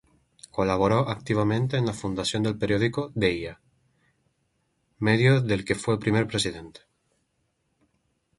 [0.49, 3.61] Colaboró activamente en la fundación del periódico "Deia",
[4.97, 6.79] medio del que fue primer presidente.